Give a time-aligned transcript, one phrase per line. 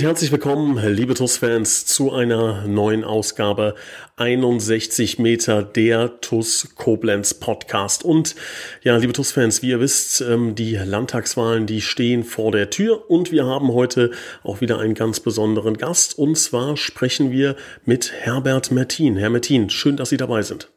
[0.00, 3.74] Und herzlich willkommen, liebe TUS-Fans, zu einer neuen Ausgabe
[4.16, 8.02] 61 Meter der TUS Koblenz Podcast.
[8.02, 8.34] Und
[8.82, 13.30] ja, liebe TUS-Fans, wie ihr wisst, ähm, die Landtagswahlen, die stehen vor der Tür und
[13.30, 14.10] wir haben heute
[14.42, 16.18] auch wieder einen ganz besonderen Gast.
[16.18, 17.54] Und zwar sprechen wir
[17.84, 19.18] mit Herbert Mertin.
[19.18, 20.70] Herr Mertin, schön, dass Sie dabei sind.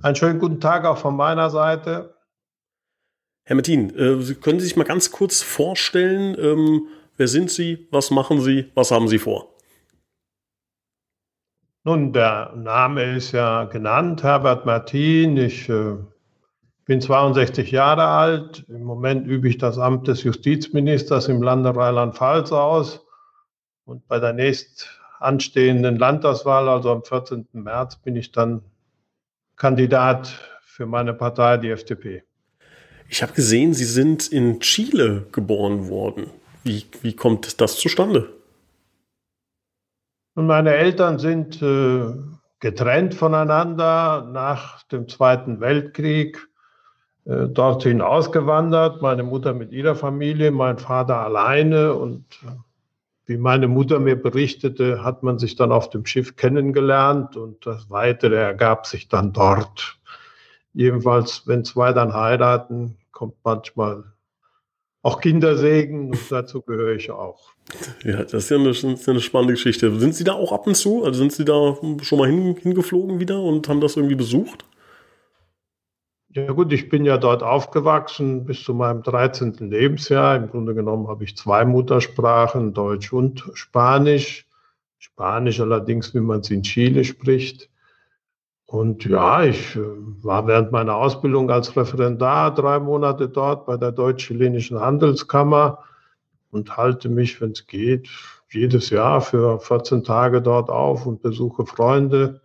[0.00, 2.14] Einen schönen guten Tag auch von meiner Seite.
[3.42, 7.88] Herr Mertin, äh, können Sie sich mal ganz kurz vorstellen, ähm, Wer sind Sie?
[7.90, 8.70] Was machen Sie?
[8.74, 9.54] Was haben Sie vor?
[11.84, 15.36] Nun, der Name ist ja genannt, Herbert Martin.
[15.36, 15.94] Ich äh,
[16.84, 18.64] bin 62 Jahre alt.
[18.68, 23.06] Im Moment übe ich das Amt des Justizministers im Lande Rheinland-Pfalz aus.
[23.84, 24.88] Und bei der nächst
[25.20, 27.46] anstehenden Landtagswahl, also am 14.
[27.52, 28.62] März, bin ich dann
[29.54, 32.24] Kandidat für meine Partei, die FDP.
[33.08, 36.30] Ich habe gesehen, Sie sind in Chile geboren worden.
[36.66, 38.28] Wie, wie kommt das zustande?
[40.34, 42.12] Meine Eltern sind äh,
[42.58, 46.48] getrennt voneinander nach dem Zweiten Weltkrieg
[47.24, 49.00] äh, dorthin ausgewandert.
[49.00, 51.94] Meine Mutter mit ihrer Familie, mein Vater alleine.
[51.94, 52.56] Und äh,
[53.26, 57.90] wie meine Mutter mir berichtete, hat man sich dann auf dem Schiff kennengelernt und das
[57.90, 60.00] Weitere ergab sich dann dort.
[60.72, 64.15] Jedenfalls, wenn zwei dann heiraten, kommt manchmal
[65.06, 67.52] auch Kindersegen und dazu gehöre ich auch.
[68.02, 69.96] Ja, das ist ja eine, ist eine, spannende Geschichte.
[70.00, 71.04] Sind Sie da auch ab und zu?
[71.04, 74.64] Also sind Sie da schon mal hin, hingeflogen wieder und haben das irgendwie besucht?
[76.30, 79.54] Ja gut, ich bin ja dort aufgewachsen bis zu meinem 13.
[79.70, 80.36] Lebensjahr.
[80.36, 84.46] Im Grunde genommen habe ich zwei Muttersprachen, Deutsch und Spanisch.
[84.98, 87.70] Spanisch allerdings, wie man es in Chile spricht.
[88.66, 89.80] Und ja, ich äh,
[90.22, 95.84] war während meiner Ausbildung als Referendar drei Monate dort bei der Deutsch-Chilenischen Handelskammer
[96.50, 98.08] und halte mich, wenn es geht,
[98.50, 102.40] jedes Jahr für 14 Tage dort auf und besuche Freunde.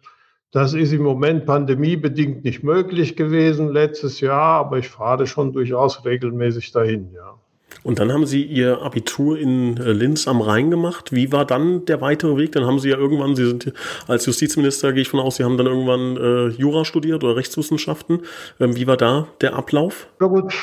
[0.52, 6.06] Das ist im Moment pandemiebedingt nicht möglich gewesen letztes Jahr, aber ich fahre schon durchaus
[6.06, 7.40] regelmäßig dahin, ja.
[7.84, 11.12] Und dann haben Sie Ihr Abitur in äh, Linz am Rhein gemacht.
[11.12, 12.52] Wie war dann der weitere Weg?
[12.52, 13.74] Dann haben Sie ja irgendwann, Sie sind
[14.08, 18.22] als Justizminister, gehe ich von aus, Sie haben dann irgendwann äh, Jura studiert oder Rechtswissenschaften.
[18.60, 20.08] Ähm, wie war da der Ablauf?
[20.20, 20.54] Ja gut,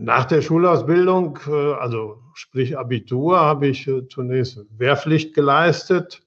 [0.00, 6.22] nach der Schulausbildung, äh, also sprich Abitur, habe ich äh, zunächst Wehrpflicht geleistet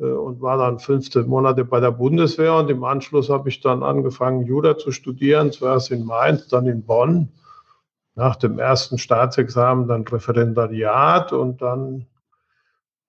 [0.00, 4.46] und war dann 15 Monate bei der Bundeswehr und im Anschluss habe ich dann angefangen,
[4.46, 7.30] Jura zu studieren, zuerst in Mainz, dann in Bonn
[8.18, 12.06] nach dem ersten Staatsexamen dann Referendariat und dann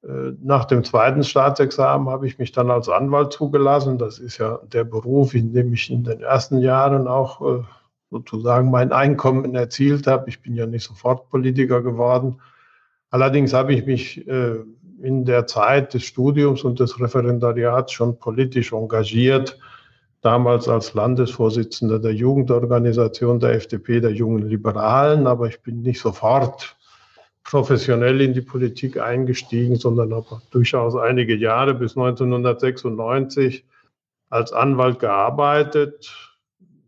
[0.03, 3.97] äh, nach dem zweiten Staatsexamen habe ich mich dann als Anwalt zugelassen.
[3.97, 7.63] Das ist ja der Beruf, in dem ich in den ersten Jahren auch äh,
[8.11, 10.29] sozusagen mein Einkommen erzielt habe.
[10.29, 12.39] Ich bin ja nicht sofort Politiker geworden.
[13.09, 14.57] Allerdings habe ich mich äh,
[15.01, 19.57] in der Zeit des Studiums und des Referendariats schon politisch engagiert
[20.21, 26.77] damals als Landesvorsitzender der Jugendorganisation der FDP, der Jungen Liberalen, aber ich bin nicht sofort
[27.43, 33.65] professionell in die Politik eingestiegen, sondern habe durchaus einige Jahre bis 1996
[34.29, 36.13] als Anwalt gearbeitet.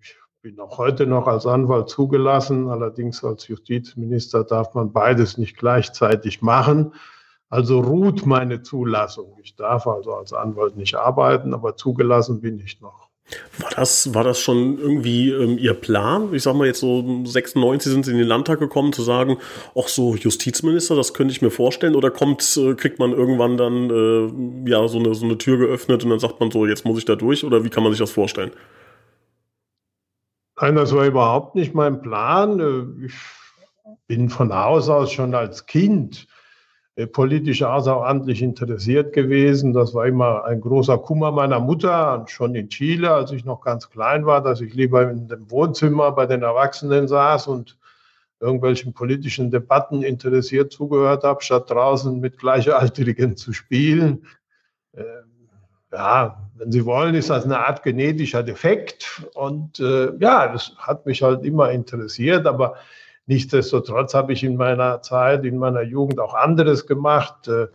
[0.02, 5.58] Ich bin auch heute noch als Anwalt zugelassen, allerdings als Justizminister darf man beides nicht
[5.58, 6.94] gleichzeitig machen.
[7.50, 9.38] Also ruht meine Zulassung.
[9.42, 13.11] Ich darf also als Anwalt nicht arbeiten, aber zugelassen bin ich noch.
[13.60, 16.34] War das, war das schon irgendwie ähm, Ihr Plan?
[16.34, 19.38] Ich sag mal, jetzt so 96 sind Sie in den Landtag gekommen, zu sagen,
[19.78, 23.90] ach so, Justizminister, das könnte ich mir vorstellen, oder kommt, äh, kriegt man irgendwann dann
[23.90, 26.98] äh, ja so eine, so eine Tür geöffnet und dann sagt man so, jetzt muss
[26.98, 28.52] ich da durch, oder wie kann man sich das vorstellen?
[30.60, 32.60] Nein, das war überhaupt nicht mein Plan.
[32.60, 33.14] Äh, ich
[34.08, 36.28] bin von Haus aus schon als Kind
[37.14, 39.74] politisch außerordentlich interessiert gewesen.
[39.74, 43.90] Das war immer ein großer Kummer meiner Mutter, schon in Chile, als ich noch ganz
[43.90, 47.78] klein war, dass ich lieber in dem Wohnzimmer bei den Erwachsenen saß und
[48.42, 54.26] irgendwelchen politischen Debatten interessiert zugehört habe, statt draußen mit Gleichaltrigen zu spielen.
[54.96, 55.06] Ähm,
[55.92, 59.28] ja, wenn Sie wollen, ist das eine Art genetischer Defekt.
[59.36, 62.76] Und äh, ja, das hat mich halt immer interessiert, aber
[63.28, 67.48] Nichtsdestotrotz habe ich in meiner Zeit, in meiner Jugend auch anderes gemacht.
[67.48, 67.68] Äh,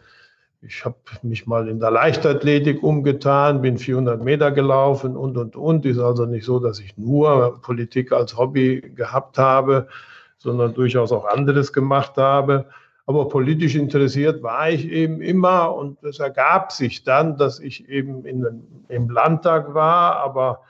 [0.63, 5.85] Ich habe mich mal in der Leichtathletik umgetan, bin 400 Meter gelaufen und, und, und.
[5.87, 9.87] Ist also nicht so, dass ich nur Politik als Hobby gehabt habe,
[10.39, 12.67] sondern durchaus auch anderes gemacht habe.
[13.07, 18.25] Aber politisch interessiert war ich eben immer und es ergab sich dann, dass ich eben
[18.25, 18.45] in,
[18.89, 20.63] im Landtag war, aber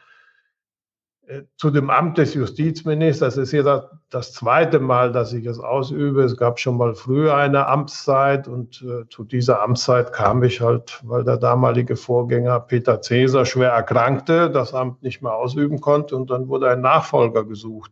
[1.56, 6.22] zu dem Amt des Justizministers ist ja das zweite Mal, dass ich es ausübe.
[6.22, 11.00] Es gab schon mal früher eine Amtszeit und äh, zu dieser Amtszeit kam ich halt,
[11.04, 16.30] weil der damalige Vorgänger Peter Cäsar schwer erkrankte, das Amt nicht mehr ausüben konnte und
[16.30, 17.90] dann wurde ein Nachfolger gesucht.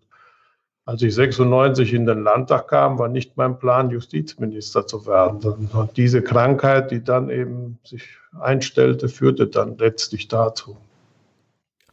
[0.86, 5.70] Als ich 96 in den Landtag kam, war nicht mein Plan, Justizminister zu werden.
[5.72, 8.06] Und diese Krankheit, die dann eben sich
[8.38, 10.76] einstellte, führte dann letztlich dazu.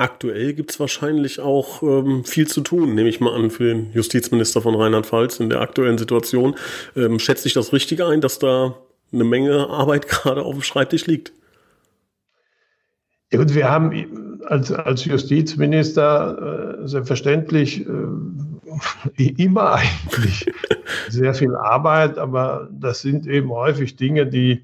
[0.01, 3.93] Aktuell gibt es wahrscheinlich auch ähm, viel zu tun, nehme ich mal an, für den
[3.93, 6.55] Justizminister von Rheinland-Pfalz in der aktuellen Situation.
[6.95, 8.75] Ähm, schätze ich das richtig ein, dass da
[9.13, 11.33] eine Menge Arbeit gerade auf dem Schreibtisch liegt?
[13.31, 20.51] Ja, und wir haben als, als Justizminister äh, selbstverständlich äh, immer eigentlich
[21.09, 24.63] sehr viel Arbeit, aber das sind eben häufig Dinge, die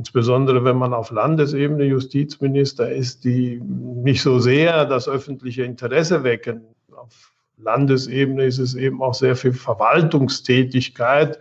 [0.00, 6.62] insbesondere wenn man auf Landesebene Justizminister ist, die nicht so sehr das öffentliche Interesse wecken.
[6.96, 11.38] Auf Landesebene ist es eben auch sehr viel Verwaltungstätigkeit,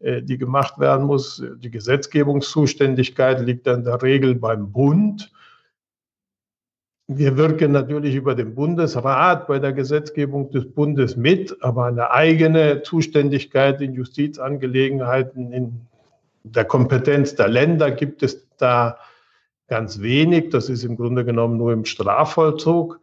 [0.00, 1.44] äh, die gemacht werden muss.
[1.58, 5.30] Die Gesetzgebungszuständigkeit liegt in der Regel beim Bund.
[7.06, 12.82] Wir wirken natürlich über den Bundesrat bei der Gesetzgebung des Bundes mit, aber eine eigene
[12.82, 15.86] Zuständigkeit in Justizangelegenheiten in
[16.44, 18.98] der Kompetenz der Länder gibt es da
[19.68, 20.50] ganz wenig.
[20.50, 23.00] Das ist im Grunde genommen nur im Strafvollzug.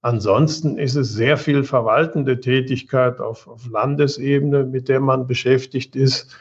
[0.00, 6.36] Ansonsten ist es sehr viel verwaltende Tätigkeit auf, auf Landesebene, mit der man beschäftigt ist.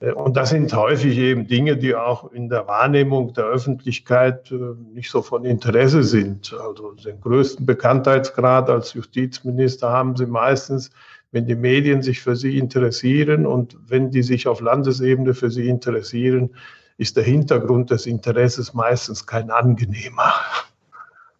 [0.00, 4.74] Äh, und das sind häufig eben Dinge, die auch in der Wahrnehmung der Öffentlichkeit äh,
[4.94, 6.54] nicht so von Interesse sind.
[6.60, 10.90] Also den größten Bekanntheitsgrad als Justizminister haben sie meistens
[11.30, 15.68] wenn die Medien sich für sie interessieren und wenn die sich auf Landesebene für sie
[15.68, 16.50] interessieren,
[16.96, 20.32] ist der Hintergrund des Interesses meistens kein angenehmer.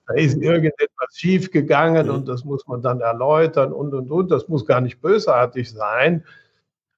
[0.06, 4.31] Da ist irgendetwas schiefgegangen und das muss man dann erläutern und, und, und.
[4.31, 6.25] Das muss gar nicht bösartig sein.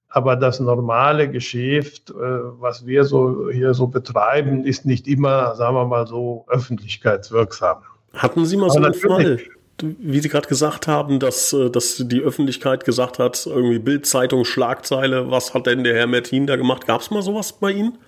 [0.09, 5.75] Aber das normale Geschäft, äh, was wir so hier so betreiben, ist nicht immer, sagen
[5.75, 7.83] wir mal so, öffentlichkeitswirksam.
[8.13, 9.41] Hatten Sie mal so einen Fall?
[9.83, 15.31] Wie Sie gerade gesagt haben, dass, äh, dass die Öffentlichkeit gesagt hat, irgendwie Bildzeitung, Schlagzeile,
[15.31, 16.87] was hat denn der Herr Mertin da gemacht?
[16.87, 17.99] Gab es mal sowas bei Ihnen?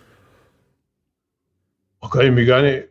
[2.01, 2.89] Oh, kann ich mich gar nicht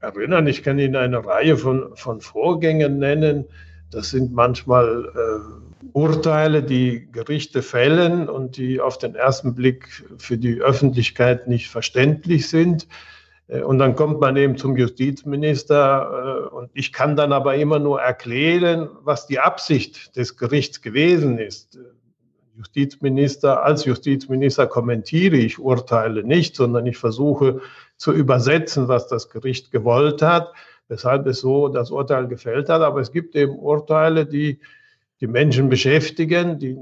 [0.00, 0.46] erinnern.
[0.46, 3.44] Ich kann Ihnen eine Reihe von, von Vorgängen nennen.
[3.90, 10.36] Das sind manchmal äh, Urteile, die Gerichte fällen und die auf den ersten Blick für
[10.36, 12.88] die Öffentlichkeit nicht verständlich sind.
[13.48, 17.78] Äh, und dann kommt man eben zum Justizminister äh, und ich kann dann aber immer
[17.78, 21.78] nur erklären, was die Absicht des Gerichts gewesen ist.
[22.56, 27.60] Justizminister, als Justizminister kommentiere ich Urteile nicht, sondern ich versuche
[27.98, 30.52] zu übersetzen, was das Gericht gewollt hat,
[30.88, 32.80] weshalb es so das Urteil gefällt hat.
[32.80, 34.60] Aber es gibt eben Urteile, die
[35.20, 36.76] die Menschen beschäftigen, die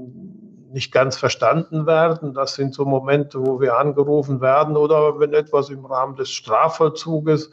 [0.75, 2.33] nicht ganz verstanden werden.
[2.33, 7.49] Das sind so Momente, wo wir angerufen werden oder wenn etwas im Rahmen des Strafvollzuges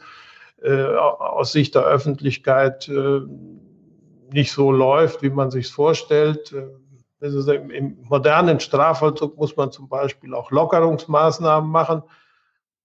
[0.61, 3.21] äh, aus Sicht der Öffentlichkeit äh,
[4.29, 6.53] nicht so läuft, wie man sich vorstellt.
[7.21, 12.03] Also im, Im modernen Strafvollzug muss man zum Beispiel auch Lockerungsmaßnahmen machen.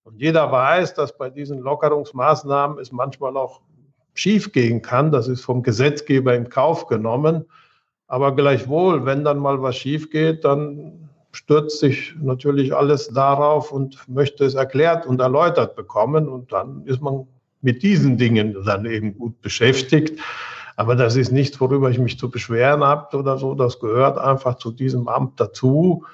[0.04, 3.60] Und jeder weiß, dass bei diesen Lockerungsmaßnahmen es manchmal auch
[4.14, 5.10] schiefgehen kann.
[5.10, 7.46] Das ist vom Gesetzgeber in Kauf genommen.
[8.08, 13.98] Aber gleichwohl, wenn dann mal was schief geht, dann stürzt sich natürlich alles darauf und
[14.08, 16.26] möchte es erklärt und erläutert bekommen.
[16.28, 17.26] Und dann ist man
[17.60, 20.18] mit diesen Dingen dann eben gut beschäftigt.
[20.76, 23.54] Aber das ist nichts, worüber ich mich zu beschweren habe oder so.
[23.54, 26.04] Das gehört einfach zu diesem Amt dazu.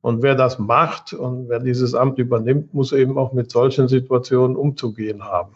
[0.00, 4.56] Und wer das macht und wer dieses Amt übernimmt, muss eben auch mit solchen Situationen
[4.56, 5.52] umzugehen haben.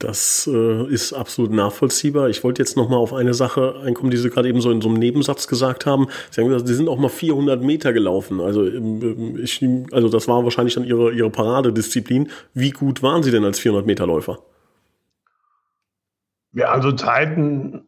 [0.00, 2.30] Das äh, ist absolut nachvollziehbar.
[2.30, 4.80] Ich wollte jetzt noch mal auf eine Sache einkommen, die Sie gerade eben so in
[4.80, 6.08] so einem Nebensatz gesagt haben.
[6.30, 8.40] Sie haben gesagt, Sie sind auch mal 400 Meter gelaufen.
[8.40, 12.30] Also, ähm, ich, also das war wahrscheinlich dann Ihre, Ihre Paradedisziplin.
[12.54, 14.38] Wie gut waren Sie denn als 400 Meter Läufer?
[16.54, 17.82] Ja, also Zeiten,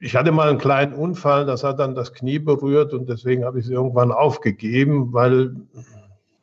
[0.00, 3.58] ich hatte mal einen kleinen Unfall, das hat dann das Knie berührt und deswegen habe
[3.58, 5.54] ich es irgendwann aufgegeben, weil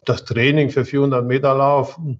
[0.05, 2.19] das Training für 400 Meter Laufen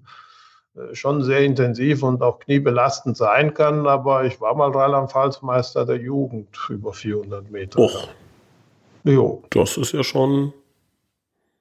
[0.92, 3.86] schon sehr intensiv und auch kniebelastend sein kann.
[3.86, 7.78] Aber ich war mal Rheinland-Pfalz-Meister der Jugend über 400 Meter.
[7.78, 8.08] Och.
[9.04, 9.42] Jo.
[9.50, 10.52] Das ist ja schon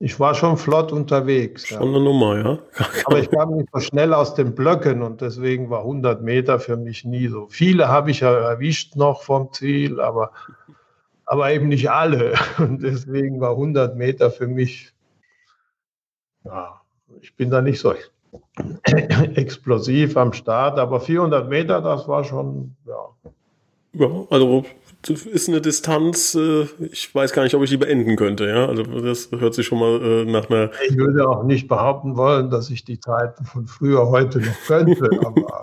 [0.03, 1.67] Ich war schon flott unterwegs.
[1.67, 1.87] Schon ja.
[1.87, 2.59] eine Nummer, ja.
[3.05, 6.75] Aber ich kam nicht so schnell aus den Blöcken und deswegen war 100 Meter für
[6.75, 7.47] mich nie so.
[7.49, 10.31] Viele habe ich ja erwischt noch vom Ziel, aber,
[11.25, 12.33] aber eben nicht alle.
[12.57, 14.91] Und deswegen war 100 Meter für mich,
[16.45, 16.81] ja,
[17.21, 17.93] ich bin da nicht so
[19.35, 23.31] explosiv am Start, aber 400 Meter, das war schon, ja.
[23.93, 24.63] Ja, also
[25.09, 28.67] ist eine Distanz, äh, ich weiß gar nicht, ob ich die beenden könnte, ja.
[28.67, 30.69] Also das hört sich schon mal äh, nach einer.
[30.87, 35.09] Ich würde auch nicht behaupten wollen, dass ich die Zeiten von früher heute noch könnte,
[35.25, 35.59] aber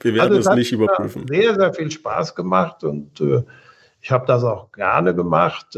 [0.00, 1.26] wir werden also es nicht überprüfen.
[1.28, 3.42] Sehr, sehr viel Spaß gemacht und äh,
[4.00, 5.76] ich habe das auch gerne gemacht.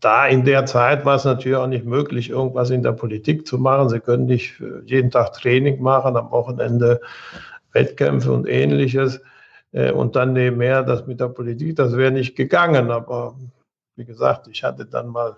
[0.00, 3.58] Da in der Zeit war es natürlich auch nicht möglich, irgendwas in der Politik zu
[3.58, 3.90] machen.
[3.90, 7.00] Sie können nicht jeden Tag Training machen, am Wochenende
[7.72, 9.20] Wettkämpfe und ähnliches.
[9.72, 12.90] Äh, und dann nebenher das mit der Politik, das wäre nicht gegangen.
[12.90, 13.36] Aber
[13.96, 15.36] wie gesagt, ich hatte dann mal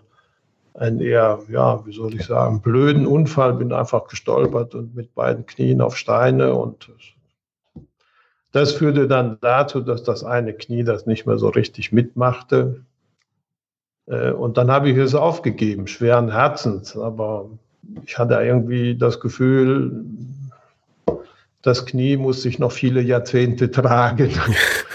[0.74, 5.44] einen eher, ja, wie soll ich sagen, blöden Unfall, bin einfach gestolpert und mit beiden
[5.44, 6.90] Knien auf Steine und
[8.52, 12.84] das führte dann dazu, dass das eine Knie das nicht mehr so richtig mitmachte.
[14.12, 16.96] Äh, und dann habe ich es aufgegeben, schweren Herzens.
[16.96, 17.48] Aber
[18.04, 20.04] ich hatte irgendwie das Gefühl,
[21.62, 24.30] das Knie muss sich noch viele Jahrzehnte tragen.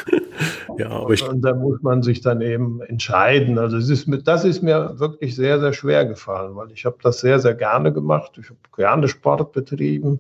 [0.78, 3.58] ja, aber ich und da muss man sich dann eben entscheiden.
[3.58, 7.20] Also es ist, das ist mir wirklich sehr, sehr schwer gefallen, weil ich habe das
[7.20, 8.32] sehr, sehr gerne gemacht.
[8.40, 10.20] Ich habe gerne Sport betrieben.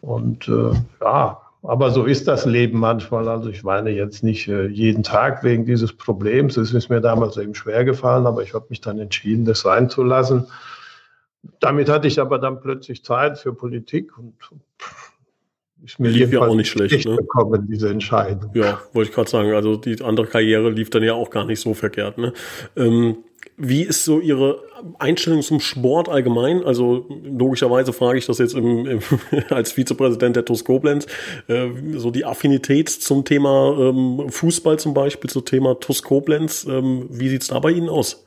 [0.00, 0.72] Und äh,
[1.02, 3.28] ja, aber so ist das Leben manchmal.
[3.28, 6.56] Also ich weine jetzt nicht äh, jeden Tag wegen dieses Problems.
[6.56, 9.90] Es ist mir damals eben schwer gefallen, aber ich habe mich dann entschieden, das sein
[9.90, 10.46] zu lassen.
[11.60, 14.34] Damit hatte ich aber dann plötzlich Zeit für Politik und
[15.84, 17.16] ist mir lief ja auch nicht schlecht, ne?
[17.16, 18.50] bekommen, diese Entscheidung.
[18.54, 19.52] Ja, wollte ich gerade sagen.
[19.52, 22.18] Also die andere Karriere lief dann ja auch gar nicht so verkehrt.
[22.18, 22.32] Ne?
[22.76, 23.18] Ähm,
[23.56, 24.62] wie ist so Ihre
[24.98, 26.62] Einstellung zum Sport allgemein?
[26.64, 29.00] Also logischerweise frage ich das jetzt im, im,
[29.50, 31.06] als Vizepräsident der TuS Koblenz.
[31.48, 36.66] Äh, so die Affinität zum Thema ähm, Fußball zum Beispiel, zum Thema TuS Koblenz.
[36.68, 38.24] Ähm, wie sieht's da bei Ihnen aus?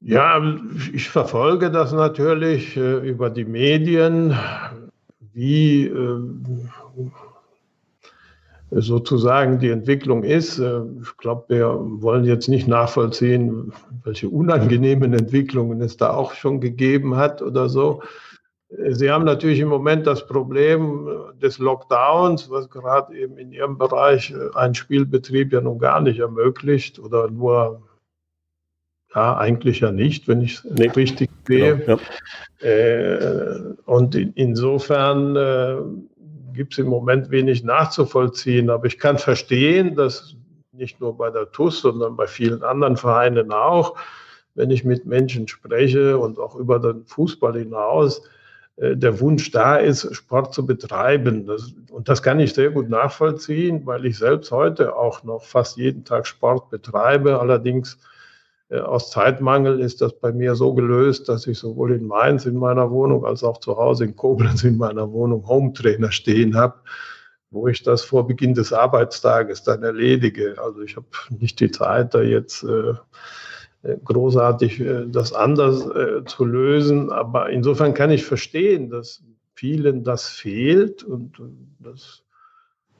[0.00, 0.40] Ja,
[0.92, 4.36] ich verfolge das natürlich äh, über die Medien,
[5.32, 6.18] wie äh,
[8.70, 10.58] sozusagen die Entwicklung ist.
[10.58, 13.72] Äh, ich glaube, wir wollen jetzt nicht nachvollziehen,
[14.04, 18.02] welche unangenehmen Entwicklungen es da auch schon gegeben hat oder so.
[18.90, 21.08] Sie haben natürlich im Moment das Problem
[21.40, 26.18] des Lockdowns, was gerade eben in Ihrem Bereich äh, einen Spielbetrieb ja nun gar nicht
[26.18, 27.82] ermöglicht oder nur
[29.14, 30.88] ja, eigentlich ja nicht, wenn ich es nee.
[30.88, 31.78] richtig sehe.
[31.78, 31.98] Genau,
[32.60, 32.68] ja.
[32.68, 35.76] äh, und in, insofern äh,
[36.58, 38.68] gibt es im Moment wenig nachzuvollziehen.
[38.68, 40.34] Aber ich kann verstehen, dass
[40.72, 43.96] nicht nur bei der TUS, sondern bei vielen anderen Vereinen auch,
[44.56, 48.22] wenn ich mit Menschen spreche und auch über den Fußball hinaus,
[48.76, 51.46] äh, der Wunsch da ist, Sport zu betreiben.
[51.46, 55.76] Das, und das kann ich sehr gut nachvollziehen, weil ich selbst heute auch noch fast
[55.76, 57.40] jeden Tag Sport betreibe.
[57.40, 57.98] Allerdings
[58.70, 62.90] aus Zeitmangel ist das bei mir so gelöst, dass ich sowohl in Mainz in meiner
[62.90, 66.74] Wohnung als auch zu Hause in Koblenz in meiner Wohnung Hometrainer stehen habe,
[67.50, 70.56] wo ich das vor Beginn des Arbeitstages dann erledige.
[70.62, 72.94] Also ich habe nicht die Zeit, da jetzt äh,
[73.84, 77.10] äh großartig äh, das anders äh, zu lösen.
[77.10, 79.22] Aber insofern kann ich verstehen, dass
[79.54, 81.40] vielen das fehlt und
[81.78, 82.22] das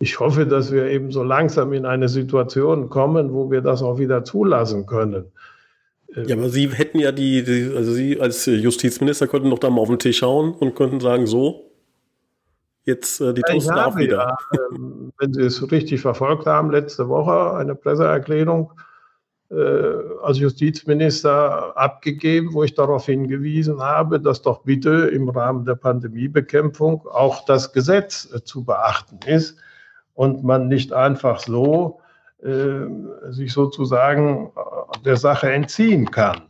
[0.00, 3.98] ich hoffe, dass wir eben so langsam in eine Situation kommen, wo wir das auch
[3.98, 5.32] wieder zulassen können.
[6.26, 9.80] Ja, aber Sie hätten ja die, die, also Sie als Justizminister könnten doch da mal
[9.80, 11.70] auf den Tisch hauen und könnten sagen, so,
[12.84, 14.16] jetzt äh, die ja, TUS darf wieder.
[14.16, 14.36] Ja,
[14.72, 18.72] ähm, wenn Sie es richtig verfolgt haben, letzte Woche eine Presseerklärung
[19.50, 19.54] äh,
[20.22, 27.06] als Justizminister abgegeben, wo ich darauf hingewiesen habe, dass doch bitte im Rahmen der Pandemiebekämpfung
[27.06, 29.56] auch das Gesetz äh, zu beachten ist
[30.14, 32.00] und man nicht einfach so
[32.40, 36.42] sich sozusagen äh, der Sache entziehen kann.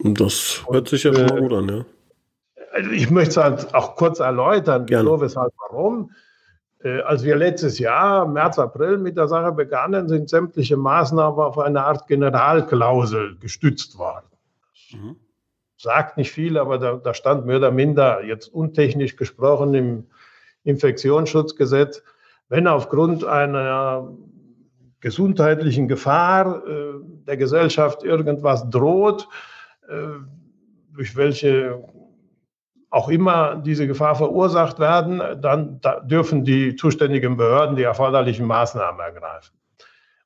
[0.00, 1.84] Das hört sich ja schon mal äh, gut an, ja.
[2.72, 6.10] Also ich möchte es halt auch kurz erläutern, wieso, weshalb, warum.
[7.04, 11.84] Als wir letztes Jahr, März, April mit der Sache begannen, sind sämtliche Maßnahmen auf eine
[11.84, 14.24] Art Generalklausel gestützt worden.
[14.90, 15.16] Mhm.
[15.76, 20.06] Sagt nicht viel, aber da, da, stand mehr oder minder, jetzt untechnisch gesprochen, im
[20.64, 22.02] Infektionsschutzgesetz,
[22.48, 24.08] wenn aufgrund einer
[25.02, 26.94] gesundheitlichen Gefahr äh,
[27.26, 29.28] der Gesellschaft irgendwas droht,
[29.88, 29.94] äh,
[30.94, 31.84] durch welche
[32.88, 39.00] auch immer diese Gefahr verursacht werden, dann da dürfen die zuständigen Behörden die erforderlichen Maßnahmen
[39.00, 39.54] ergreifen.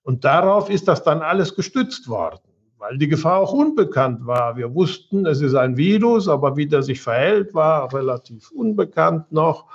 [0.02, 2.40] Und darauf ist das dann alles gestützt worden.
[2.78, 4.56] weil die Gefahr auch unbekannt war.
[4.56, 9.66] Wir wussten, es ist ein Virus, aber wie der sich verhält, war relativ unbekannt noch.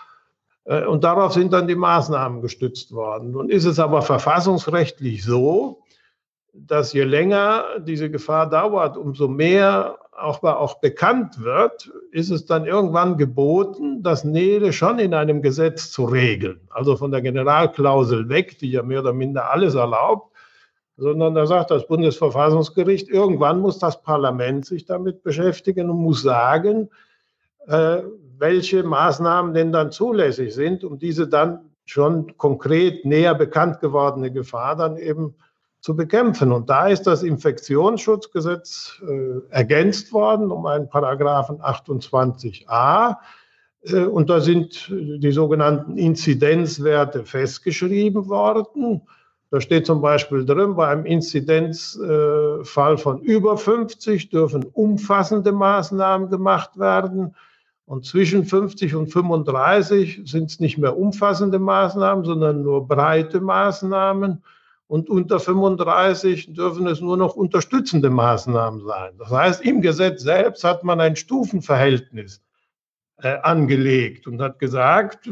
[0.65, 3.31] Äh, und darauf sind dann die Maßnahmen gestützt worden.
[3.31, 5.83] Nun ist es aber verfassungsrechtlich so,
[6.53, 12.65] dass je länger diese Gefahr dauert, umso mehr auch, auch bekannt wird, ist es dann
[12.65, 16.61] irgendwann geboten, das Nele schon in einem Gesetz zu regeln.
[16.69, 20.35] Also von der Generalklausel weg, die ja mehr oder minder alles erlaubt,
[20.97, 26.89] sondern da sagt das Bundesverfassungsgericht, irgendwann muss das Parlament sich damit beschäftigen und muss sagen,
[27.67, 34.75] welche Maßnahmen denn dann zulässig sind, um diese dann schon konkret näher bekannt gewordene Gefahr
[34.75, 35.35] dann eben
[35.81, 36.51] zu bekämpfen.
[36.51, 43.17] Und da ist das Infektionsschutzgesetz äh, ergänzt worden um einen Paragraphen 28a.
[43.83, 49.01] Äh, und da sind die sogenannten Inzidenzwerte festgeschrieben worden.
[49.49, 56.79] Da steht zum Beispiel drin, bei einem Inzidenzfall von über 50 dürfen umfassende Maßnahmen gemacht
[56.79, 57.35] werden.
[57.91, 64.41] Und zwischen 50 und 35 sind es nicht mehr umfassende Maßnahmen, sondern nur breite Maßnahmen.
[64.87, 69.11] Und unter 35 dürfen es nur noch unterstützende Maßnahmen sein.
[69.19, 72.41] Das heißt, im Gesetz selbst hat man ein Stufenverhältnis
[73.17, 75.29] äh, angelegt und hat gesagt,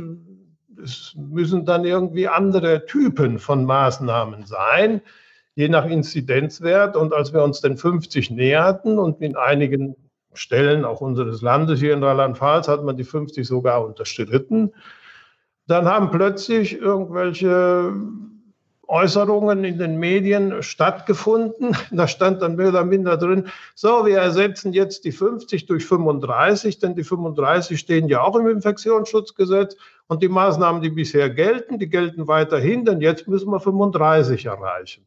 [0.83, 4.99] es müssen dann irgendwie andere Typen von Maßnahmen sein,
[5.55, 6.97] je nach Inzidenzwert.
[6.97, 9.95] Und als wir uns den 50 näherten und in einigen
[10.33, 14.73] Stellen auch unseres Landes hier in Rheinland-Pfalz hat man die 50 sogar unterstritten,
[15.67, 17.93] dann haben plötzlich irgendwelche
[18.89, 21.77] Äußerungen in den Medien stattgefunden.
[21.91, 26.79] Da stand dann mehr oder minder drin, so, wir ersetzen jetzt die 50 durch 35,
[26.79, 29.75] denn die 35 stehen ja auch im Infektionsschutzgesetz
[30.07, 35.05] und die Maßnahmen, die bisher gelten, die gelten weiterhin, denn jetzt müssen wir 35 erreichen.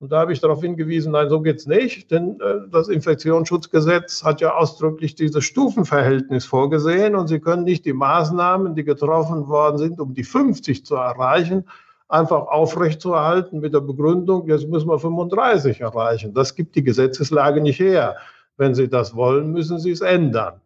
[0.00, 4.40] Und da habe ich darauf hingewiesen, nein, so geht's nicht, denn äh, das Infektionsschutzgesetz hat
[4.40, 9.98] ja ausdrücklich dieses Stufenverhältnis vorgesehen und Sie können nicht die Maßnahmen, die getroffen worden sind,
[9.98, 11.64] um die 50 zu erreichen,
[12.08, 16.32] einfach aufrechtzuerhalten mit der Begründung, jetzt müssen wir 35 erreichen.
[16.32, 18.16] Das gibt die Gesetzeslage nicht her.
[18.56, 20.60] Wenn Sie das wollen, müssen Sie es ändern.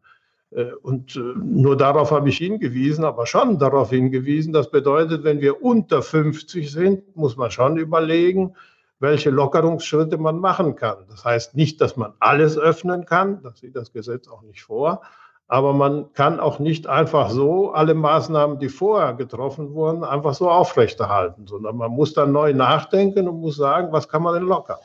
[0.51, 4.53] Äh, und äh, nur darauf habe ich hingewiesen, aber schon darauf hingewiesen.
[4.53, 8.55] Das bedeutet, wenn wir unter 50 sind, muss man schon überlegen,
[9.03, 10.99] welche Lockerungsschritte man machen kann.
[11.09, 15.03] Das heißt nicht, dass man alles öffnen kann, das sieht das Gesetz auch nicht vor,
[15.49, 20.49] aber man kann auch nicht einfach so alle Maßnahmen, die vorher getroffen wurden, einfach so
[20.49, 24.79] aufrechterhalten, sondern man muss dann neu nachdenken und muss sagen, was kann man denn lockern?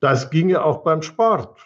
[0.00, 1.56] Das ginge auch beim Sport.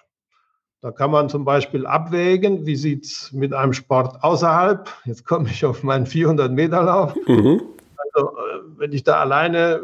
[0.83, 4.87] Da kann man zum Beispiel abwägen, wie sieht es mit einem Sport außerhalb?
[5.07, 7.17] Jetzt komme ich auf meinen 400-Meter-Lauf.
[7.27, 7.63] Mhm.
[7.97, 9.81] Also, äh, wenn ich da alleine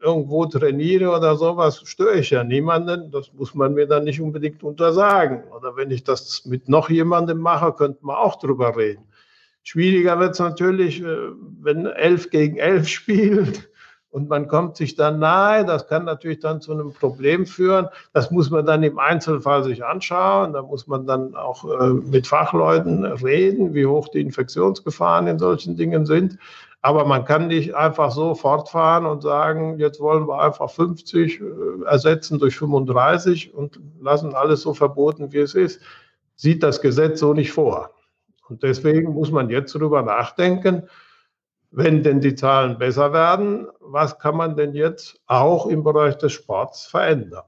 [0.00, 3.10] irgendwo trainiere oder sowas, störe ich ja niemanden.
[3.10, 5.44] Das muss man mir dann nicht unbedingt untersagen.
[5.56, 9.04] Oder wenn ich das mit noch jemandem mache, könnte man auch drüber reden.
[9.62, 11.16] Schwieriger wird es natürlich, äh,
[11.60, 13.70] wenn elf gegen elf spielt
[14.10, 15.64] und man kommt sich dann nahe.
[15.64, 17.88] Das kann natürlich dann zu einem Problem führen.
[18.12, 20.52] Das muss man dann im Einzelfall sich anschauen.
[20.52, 25.76] Da muss man dann auch äh, mit Fachleuten reden, wie hoch die Infektionsgefahren in solchen
[25.76, 26.38] Dingen sind.
[26.82, 31.44] Aber man kann nicht einfach so fortfahren und sagen, jetzt wollen wir einfach 50 äh,
[31.86, 35.82] ersetzen durch 35 und lassen alles so verboten, wie es ist.
[36.36, 37.90] Sieht das Gesetz so nicht vor.
[38.48, 40.88] Und deswegen muss man jetzt darüber nachdenken,
[41.70, 46.32] wenn denn die Zahlen besser werden, was kann man denn jetzt auch im Bereich des
[46.32, 47.44] Sports verändern?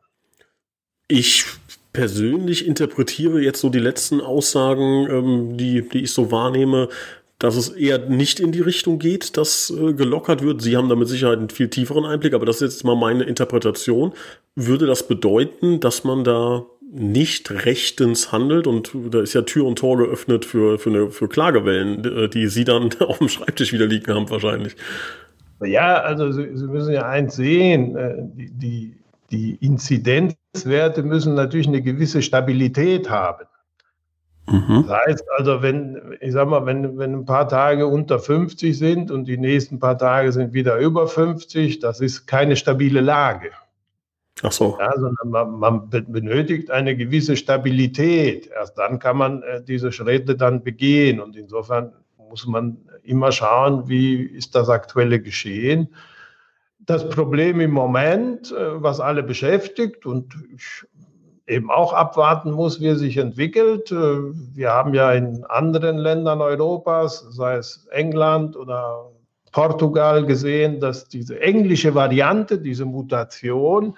[1.09, 1.45] Ich
[1.93, 6.89] persönlich interpretiere jetzt so die letzten Aussagen, ähm, die, die ich so wahrnehme,
[7.43, 10.63] dass es eher nicht in die Richtung geht, dass äh, gelockert wird.
[10.63, 13.25] Sie haben da mit Sicherheit einen viel tieferen Einblick, aber das ist jetzt mal meine
[13.25, 14.13] Interpretation.
[14.55, 19.81] Würde das bedeuten, dass man da nicht rechtens handelt und da ist ja Tür und
[19.81, 23.87] Tor geöffnet für, für, eine, für Klagewellen, äh, die Sie dann auf dem Schreibtisch wieder
[23.87, 24.77] liegen haben wahrscheinlich.
[25.65, 28.95] Ja, also Sie, Sie müssen ja eins sehen, äh, die, die,
[29.33, 33.47] die Inzidenzwerte müssen natürlich eine gewisse Stabilität haben.
[34.47, 34.85] Mhm.
[34.89, 39.11] Das heißt also, wenn, ich sag mal, wenn, wenn ein paar Tage unter 50 sind
[39.11, 43.51] und die nächsten paar Tage sind wieder über 50, das ist keine stabile Lage.
[44.43, 44.77] Ach so.
[44.81, 48.49] Ja, sondern man, man benötigt eine gewisse Stabilität.
[48.49, 51.21] Erst dann kann man äh, diese Schritte dann begehen.
[51.21, 55.95] Und insofern muss man immer schauen, wie ist das aktuelle Geschehen.
[56.81, 60.85] Das Problem im Moment, äh, was alle beschäftigt, und ich
[61.47, 63.91] eben auch abwarten muss, wie es sich entwickelt.
[63.91, 69.11] Äh, wir haben ja in anderen Ländern Europas, sei es England oder
[69.53, 73.97] Portugal, gesehen, dass diese englische Variante, diese Mutation,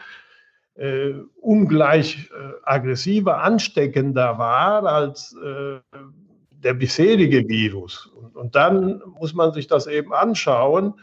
[0.77, 5.79] äh, ungleich äh, aggressiver, ansteckender war als äh,
[6.51, 8.07] der bisherige Virus.
[8.07, 10.95] Und, und, dann muss man sich das eben anschauen.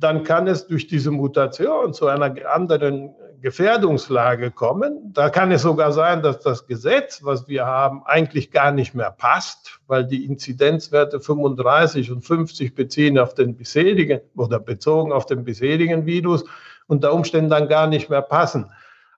[0.00, 5.12] Dann kann es durch diese Mutation zu einer anderen Gefährdungslage kommen.
[5.12, 9.10] Da kann es sogar sein, dass das Gesetz, was wir haben, eigentlich gar nicht mehr
[9.10, 15.44] passt, weil die Inzidenzwerte 35 und 50 beziehen auf den bisherigen oder bezogen auf den
[15.44, 16.44] bisherigen Virus
[16.86, 18.70] unter Umständen dann gar nicht mehr passen.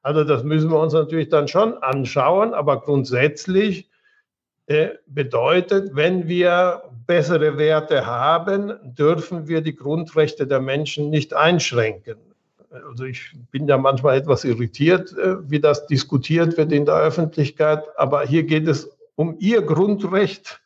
[0.02, 3.88] Also das müssen wir uns natürlich dann schon anschauen, aber grundsätzlich
[5.06, 12.16] bedeutet, wenn wir bessere Werte haben, dürfen wir die Grundrechte der Menschen nicht einschränken.
[12.70, 17.84] Also ich bin ja manchmal etwas irritiert, äh, wie das diskutiert wird in der Öffentlichkeit,
[17.96, 20.62] aber hier geht es um ihr Grundrecht,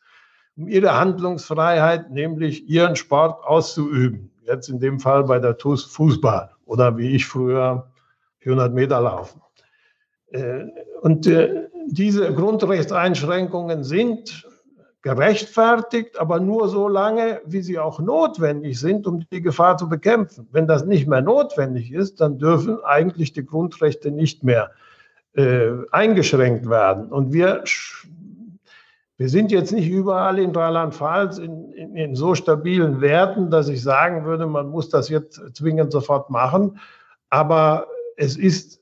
[0.55, 4.31] um ihre Handlungsfreiheit, nämlich ihren Sport auszuüben.
[4.45, 7.91] Jetzt in dem Fall bei der TUS Fußball oder wie ich früher
[8.39, 9.41] 400 Meter laufen.
[10.31, 10.63] Äh,
[11.01, 14.47] und äh, diese Grundrechtseinschränkungen sind
[15.01, 20.47] gerechtfertigt, aber nur so lange, wie sie auch notwendig sind, um die Gefahr zu bekämpfen.
[20.51, 24.71] Wenn das nicht mehr notwendig ist, dann dürfen eigentlich die Grundrechte nicht mehr
[25.33, 27.07] äh, eingeschränkt werden.
[27.07, 27.63] Und wir,
[29.17, 33.81] wir sind jetzt nicht überall in Rheinland-Pfalz in, in, in so stabilen Werten, dass ich
[33.81, 36.79] sagen würde, man muss das jetzt zwingend sofort machen.
[37.29, 38.76] Aber es ist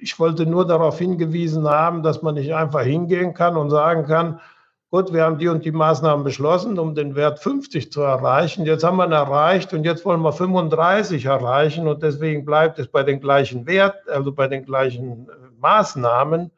[0.00, 4.40] ich wollte nur darauf hingewiesen haben, dass man nicht einfach hingehen kann und sagen kann,
[4.90, 8.66] gut, wir haben die und die Maßnahmen beschlossen, um den Wert 50 zu erreichen.
[8.66, 12.88] Jetzt haben wir ihn erreicht und jetzt wollen wir 35 erreichen und deswegen bleibt es
[12.88, 16.50] bei den gleichen Wert, also bei den gleichen äh, Maßnahmen.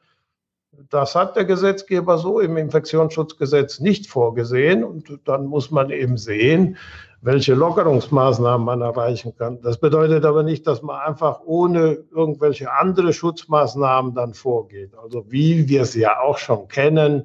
[0.89, 6.79] Das hat der Gesetzgeber so im Infektionsschutzgesetz nicht vorgesehen und dann muss man eben sehen,
[7.23, 9.61] welche Lockerungsmaßnahmen man erreichen kann.
[9.63, 14.93] Das bedeutet aber nicht, dass man einfach ohne irgendwelche andere Schutzmaßnahmen dann vorgeht.
[15.01, 17.25] Also wie wir es ja auch schon kennen,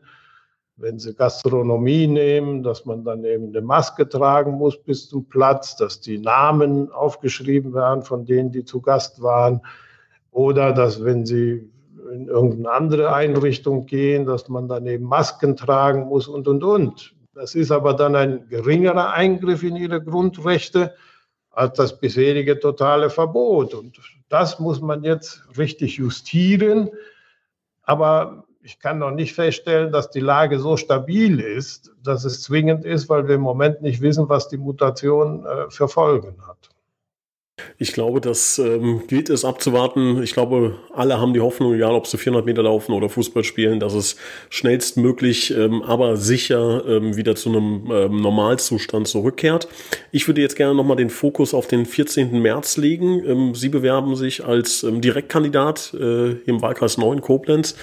[0.76, 5.76] wenn Sie Gastronomie nehmen, dass man dann eben eine Maske tragen muss bis zum Platz,
[5.76, 9.62] dass die Namen aufgeschrieben werden von denen, die zu Gast waren,
[10.30, 11.72] oder dass wenn Sie
[12.14, 17.17] in irgendeine andere Einrichtung gehen, dass man dann eben Masken tragen muss und, und, und.
[17.38, 20.96] Das ist aber dann ein geringerer Eingriff in ihre Grundrechte
[21.52, 23.76] als das bisherige totale Verbot.
[23.76, 26.90] Und das muss man jetzt richtig justieren.
[27.84, 32.86] Aber ich kann noch nicht feststellen, dass die Lage so stabil ist, dass es zwingend
[32.86, 36.72] ist, weil wir im Moment nicht wissen, was die Mutation äh, für Folgen hat.
[37.80, 40.22] Ich glaube, das ähm, gilt es abzuwarten.
[40.24, 43.80] Ich glaube, alle haben die Hoffnung, egal ob sie 400 Meter laufen oder Fußball spielen,
[43.80, 44.16] dass es
[44.50, 49.68] schnellstmöglich, ähm, aber sicher ähm, wieder zu einem ähm, Normalzustand zurückkehrt.
[50.12, 52.42] Ich würde jetzt gerne nochmal den Fokus auf den 14.
[52.42, 53.24] März legen.
[53.26, 57.76] Ähm, sie bewerben sich als ähm, Direktkandidat äh, im Wahlkreis 9 Koblenz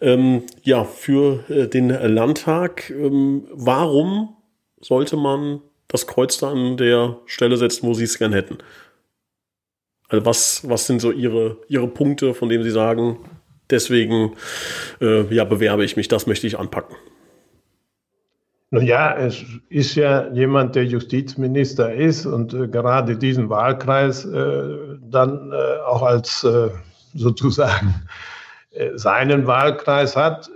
[0.00, 2.90] ähm, ja, für äh, den Landtag.
[2.90, 4.36] Ähm, warum
[4.80, 8.58] sollte man das Kreuz da an der Stelle setzen, wo Sie es gern hätten?
[10.08, 13.18] Also was, was sind so Ihre, Ihre Punkte, von denen Sie sagen,
[13.70, 14.34] deswegen
[15.00, 16.96] äh, ja, bewerbe ich mich, das möchte ich anpacken?
[18.70, 24.98] Nun ja, es ist ja jemand, der Justizminister ist und äh, gerade diesen Wahlkreis äh,
[25.00, 26.68] dann äh, auch als äh,
[27.14, 28.06] sozusagen
[28.70, 30.50] äh, seinen Wahlkreis hat,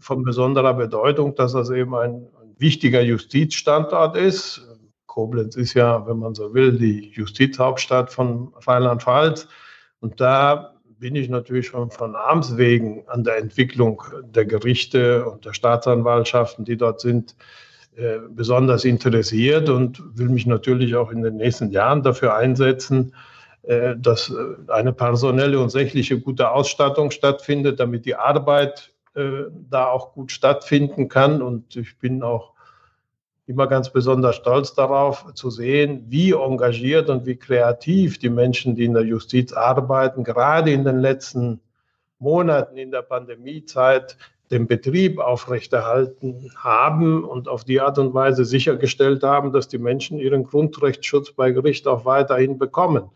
[0.00, 4.67] von besonderer Bedeutung, dass das eben ein, ein wichtiger Justizstandort ist.
[5.18, 9.48] Koblenz ist ja, wenn man so will, die Justizhauptstadt von Rheinland-Pfalz.
[9.98, 15.44] Und da bin ich natürlich schon von Arms wegen an der Entwicklung der Gerichte und
[15.44, 17.34] der Staatsanwaltschaften, die dort sind,
[17.96, 23.12] äh, besonders interessiert und will mich natürlich auch in den nächsten Jahren dafür einsetzen,
[23.62, 28.92] äh, dass äh, eine personelle und sächliche gute Ausstattung stattfindet, damit die Arbeit
[29.68, 31.42] da auch gut stattfinden kann.
[31.42, 32.52] Und ich bin auch
[33.48, 38.84] immer ganz besonders stolz darauf zu sehen, wie engagiert und wie kreativ die Menschen, die
[38.84, 41.60] in der Justiz arbeiten, gerade in den letzten
[42.18, 44.18] Monaten in der Pandemiezeit
[44.50, 50.18] den Betrieb aufrechterhalten haben und auf die Art und Weise sichergestellt haben, dass die Menschen
[50.18, 53.10] ihren Grundrechtsschutz bei Gericht auch weiterhin bekommen.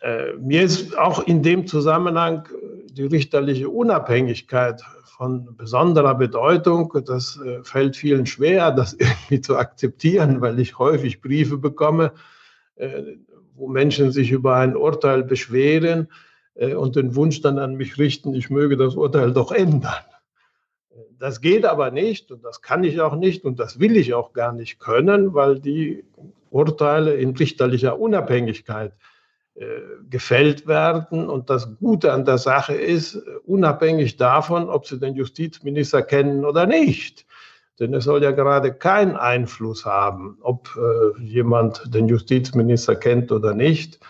[0.00, 2.48] Äh, mir ist auch in dem Zusammenhang
[2.90, 4.82] die richterliche Unabhängigkeit
[5.18, 6.94] von besonderer Bedeutung.
[7.04, 12.12] Das äh, fällt vielen schwer, das irgendwie zu akzeptieren, weil ich häufig Briefe bekomme,
[12.76, 13.02] äh,
[13.54, 16.08] wo Menschen sich über ein Urteil beschweren
[16.54, 20.04] äh, und den Wunsch dann an mich richten, ich möge das Urteil doch ändern.
[21.18, 24.32] Das geht aber nicht und das kann ich auch nicht und das will ich auch
[24.32, 26.04] gar nicht können, weil die
[26.50, 28.92] Urteile in richterlicher Unabhängigkeit
[30.08, 31.28] gefällt werden.
[31.28, 36.66] Und das Gute an der Sache ist, unabhängig davon, ob Sie den Justizminister kennen oder
[36.66, 37.26] nicht.
[37.78, 43.54] Denn es soll ja gerade keinen Einfluss haben, ob äh, jemand den Justizminister kennt oder
[43.54, 44.00] nicht.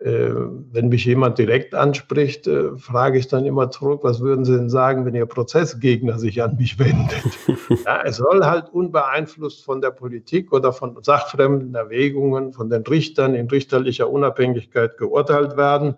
[0.00, 0.30] Äh,
[0.70, 4.70] wenn mich jemand direkt anspricht, äh, frage ich dann immer zurück, was würden Sie denn
[4.70, 7.24] sagen, wenn Ihr Prozessgegner sich an mich wendet?
[7.84, 13.34] ja, es soll halt unbeeinflusst von der Politik oder von sachfremden Erwägungen, von den Richtern
[13.34, 15.96] in richterlicher Unabhängigkeit geurteilt werden.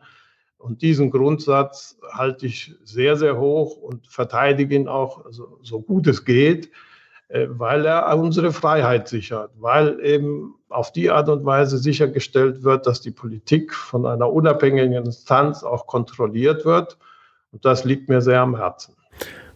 [0.57, 6.07] Und diesen Grundsatz halte ich sehr, sehr hoch und verteidige ihn auch so, so gut
[6.07, 6.71] es geht.
[7.31, 12.89] Äh, weil er unsere Freiheit sichert, weil eben auf die Art und Weise sichergestellt wird,
[12.89, 16.99] dass die Politik von einer unabhängigen Instanz auch kontrolliert wird.
[17.53, 18.97] Und das liegt mir sehr am Herzen.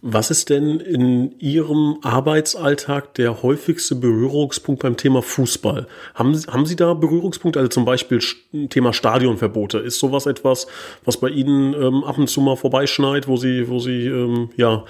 [0.06, 5.86] Was ist denn in Ihrem Arbeitsalltag der häufigste Berührungspunkt beim Thema Fußball?
[6.14, 8.20] Haben, haben Sie da Berührungspunkte, also zum Beispiel
[8.68, 9.78] Thema Stadionverbote?
[9.78, 10.66] Ist sowas etwas,
[11.06, 14.84] was bei Ihnen ähm, ab und zu mal vorbeischneit, wo Sie, wo Sie ähm, ja,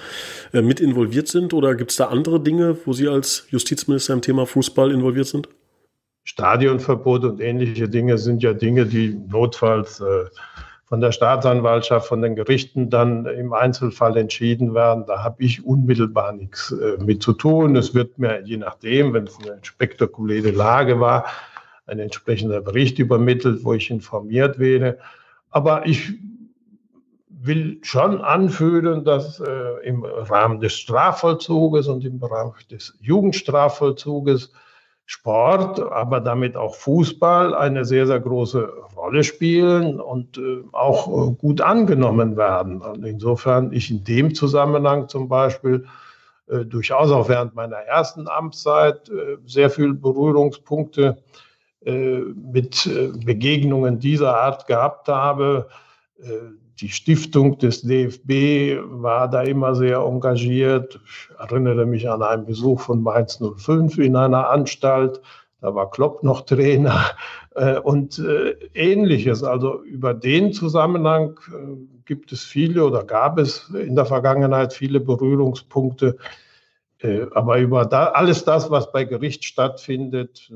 [0.51, 1.53] äh, mit involviert sind?
[1.53, 5.47] Oder gibt es da andere Dinge, wo Sie als Justizminister im Thema Fußball involviert sind?
[6.25, 10.25] Stadionverbot und ähnliche Dinge sind ja Dinge, die notfalls äh,
[10.85, 15.05] von der Staatsanwaltschaft, von den Gerichten dann im Einzelfall entschieden werden.
[15.07, 17.75] Da habe ich unmittelbar nichts äh, mit zu tun.
[17.75, 21.25] Es wird mir, je nachdem, wenn es eine spektakuläre Lage war,
[21.87, 24.99] ein entsprechender Bericht übermittelt, wo ich informiert werde.
[25.49, 26.13] Aber ich
[27.29, 34.51] will schon anführen, dass äh, im Rahmen des Strafvollzuges und im Bereich des Jugendstrafvollzuges
[35.07, 41.31] Sport, aber damit auch Fußball eine sehr, sehr große Rolle spielen und äh, auch äh,
[41.33, 42.81] gut angenommen werden.
[42.81, 45.85] Und insofern ich in dem Zusammenhang zum Beispiel
[46.47, 49.11] äh, durchaus auch während meiner ersten Amtszeit
[49.45, 51.17] sehr viele Berührungspunkte
[51.87, 52.89] mit
[53.23, 55.67] Begegnungen dieser Art gehabt habe
[56.81, 60.99] die Stiftung des DFB war da immer sehr engagiert.
[61.05, 65.21] Ich erinnere mich an einen Besuch von Mainz 05 in einer Anstalt.
[65.61, 67.11] Da war Klopp noch Trainer
[67.55, 69.43] äh, und äh, ähnliches.
[69.43, 74.99] Also über den Zusammenhang äh, gibt es viele oder gab es in der Vergangenheit viele
[74.99, 76.17] Berührungspunkte.
[77.35, 80.49] Aber über alles das, was bei Gericht stattfindet,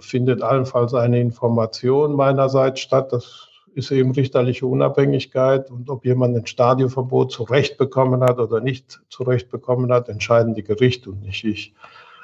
[0.00, 3.12] findet allenfalls eine Information meinerseits statt.
[3.12, 5.70] Das ist eben richterliche Unabhängigkeit.
[5.70, 10.64] Und ob jemand ein Stadionverbot zurecht bekommen hat oder nicht zurecht bekommen hat, entscheiden die
[10.64, 11.74] Gerichte und nicht ich.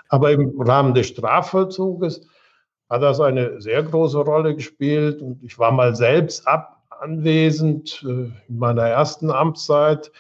[0.09, 2.27] Aber im Rahmen des Strafvollzuges
[2.89, 5.21] hat das eine sehr große Rolle gespielt.
[5.21, 10.11] Und ich war mal selbst ab, anwesend äh, in meiner ersten Amtszeit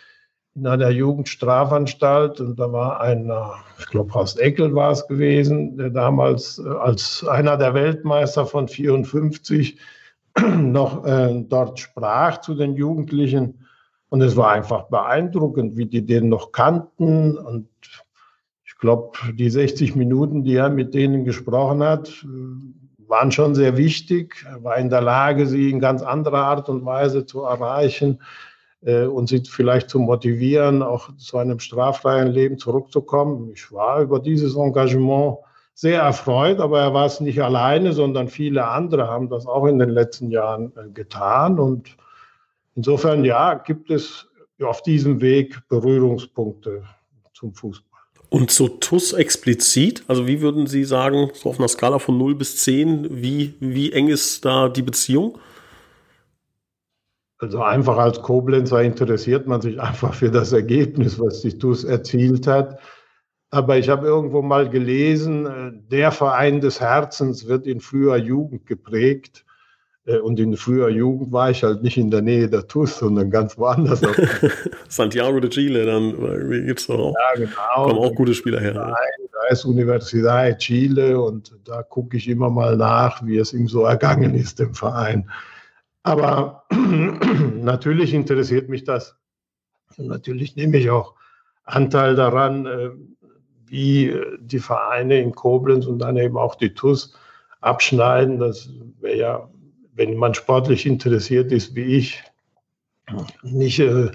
[0.55, 3.33] in einer Jugendstrafanstalt und da war ein,
[3.79, 8.69] ich glaube, Horst Eckel war es gewesen, der damals äh, als einer der Weltmeister von
[8.69, 9.79] 54
[10.59, 13.67] noch äh, dort sprach zu den Jugendlichen.
[14.09, 17.37] Und es war einfach beeindruckend, wie die den noch kannten.
[17.37, 17.69] Und
[18.65, 23.77] ich glaube, die 60 Minuten, die er mit denen gesprochen hat, äh, waren schon sehr
[23.77, 24.45] wichtig.
[24.49, 28.23] Er war in der Lage, sie in ganz anderer Art und Weise zu erreichen
[28.83, 33.51] äh, und sie vielleicht zu motivieren, auch zu einem straffreien Leben zurückzukommen.
[33.53, 35.39] Ich war über dieses Engagement
[35.75, 39.79] sehr erfreut, aber er war es nicht alleine, sondern viele andere haben das auch in
[39.79, 41.59] den letzten Jahren äh, getan.
[41.59, 41.97] Und
[42.75, 44.29] insofern, ja, gibt es
[44.63, 46.85] auf diesem Weg Berührungspunkte
[47.33, 48.01] zum Fußball.
[48.29, 52.35] Und zu TUS explizit, also wie würden Sie sagen, so auf einer Skala von 0
[52.35, 55.39] bis 10, wie, wie eng ist da die Beziehung?
[57.39, 62.47] Also einfach als Koblenzer interessiert man sich einfach für das Ergebnis, was die TUS erzielt
[62.47, 62.79] hat.
[63.55, 68.65] Aber ich habe irgendwo mal gelesen, äh, der Verein des Herzens wird in früher Jugend
[68.67, 69.45] geprägt.
[70.07, 73.31] Äh, und in früher Jugend war ich halt nicht in der Nähe der TUS, sondern
[73.31, 74.01] ganz woanders.
[74.89, 76.17] Santiago de Chile, dann
[76.67, 77.15] gibt es doch auch.
[77.15, 77.85] Ja, genau.
[77.89, 78.73] Kommen auch gute Spieler her.
[78.73, 83.69] Nein, da ist Universidad Chile und da gucke ich immer mal nach, wie es ihm
[83.69, 85.29] so ergangen ist, dem Verein.
[86.05, 86.65] Aber
[87.61, 89.15] natürlich interessiert mich das.
[89.99, 91.15] Und natürlich nehme ich auch
[91.65, 92.91] Anteil daran, äh,
[93.73, 97.15] wie die Vereine in Koblenz und dann eben auch die TUS
[97.63, 98.39] abschneiden.
[98.39, 98.69] Das
[99.01, 99.49] wäre ja,
[99.95, 102.23] wenn man sportlich interessiert ist wie ich,
[103.43, 104.13] nicht äh,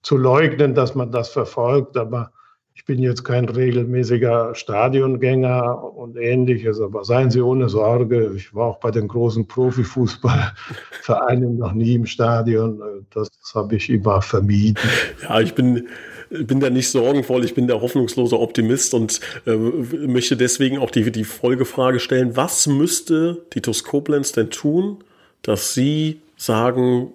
[0.00, 1.98] zu leugnen, dass man das verfolgt.
[1.98, 2.32] Aber
[2.74, 6.80] ich bin jetzt kein regelmäßiger Stadiongänger und ähnliches.
[6.80, 12.06] Aber seien Sie ohne Sorge, ich war auch bei den großen Profifußballvereinen noch nie im
[12.06, 12.82] Stadion.
[13.10, 14.76] Das habe ich immer vermieden.
[15.22, 15.88] Ja, ich bin
[16.30, 21.12] bin da nicht sorgenvoll, ich bin der hoffnungslose Optimist und äh, möchte deswegen auch die,
[21.12, 25.04] die Folgefrage stellen, was müsste Titus Koblenz denn tun,
[25.42, 27.12] dass Sie sagen,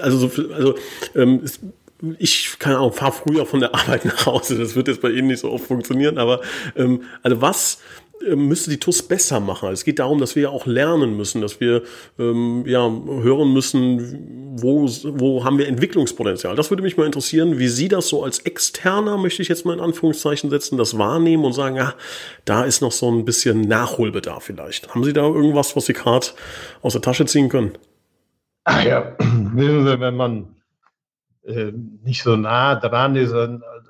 [0.00, 0.76] also, also
[1.16, 1.40] ähm,
[2.18, 4.58] ich keine Ahnung, fahre früher von der Arbeit nach Hause.
[4.58, 6.40] Das wird jetzt bei Ihnen nicht so oft funktionieren, aber
[6.76, 7.78] ähm, also was
[8.26, 9.70] ähm, müsste die TUS besser machen.
[9.70, 11.82] Es geht darum, dass wir ja auch lernen müssen, dass wir
[12.18, 16.56] ähm, ja, hören müssen, wo, wo haben wir Entwicklungspotenzial.
[16.56, 19.74] Das würde mich mal interessieren, wie Sie das so als Externer, möchte ich jetzt mal
[19.74, 21.94] in Anführungszeichen setzen, das wahrnehmen und sagen, ja,
[22.44, 24.94] da ist noch so ein bisschen Nachholbedarf vielleicht.
[24.94, 26.28] Haben Sie da irgendwas, was Sie gerade
[26.82, 27.72] aus der Tasche ziehen können?
[28.64, 30.55] Ach ja, wissen Sie, wenn man
[32.02, 33.32] nicht so nah dran ist,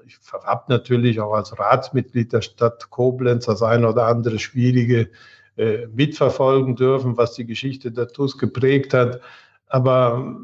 [0.07, 5.09] ich habe natürlich auch als Ratsmitglied der Stadt Koblenz das ein oder andere Schwierige
[5.57, 9.21] äh, mitverfolgen dürfen, was die Geschichte der TUS geprägt hat.
[9.69, 10.37] Aber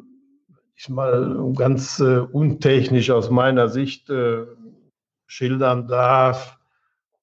[0.75, 4.46] ich mal ganz äh, untechnisch aus meiner Sicht äh,
[5.27, 6.59] schildern darf,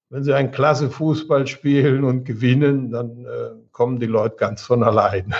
[0.08, 4.82] wenn sie einen klasse Fußball spielen und gewinnen, dann äh, kommen die Leute ganz von
[4.82, 5.34] alleine.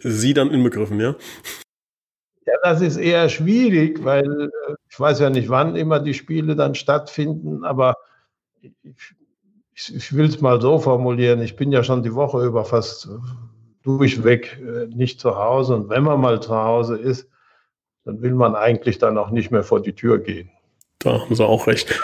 [0.00, 1.14] Sie dann inbegriffen, ja?
[2.46, 6.56] Ja, das ist eher schwierig, weil äh, ich weiß ja nicht, wann immer die Spiele
[6.56, 7.96] dann stattfinden, aber
[8.60, 8.72] ich,
[9.74, 13.08] ich, ich will es mal so formulieren, ich bin ja schon die Woche über fast
[13.82, 17.28] durchweg äh, nicht zu Hause und wenn man mal zu Hause ist,
[18.04, 20.50] dann will man eigentlich dann auch nicht mehr vor die Tür gehen.
[20.98, 21.98] Da haben Sie auch recht.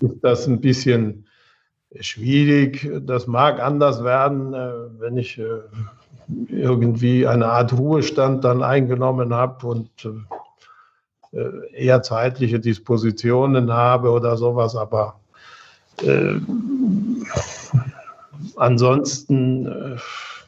[0.00, 1.26] Ist das ein bisschen
[2.00, 2.90] schwierig.
[3.02, 5.40] Das mag anders werden, äh, wenn ich
[6.48, 9.90] irgendwie eine Art Ruhestand dann eingenommen habe und
[11.32, 15.20] äh, eher zeitliche Dispositionen habe oder sowas, aber
[16.02, 16.36] äh,
[18.56, 19.96] ansonsten äh,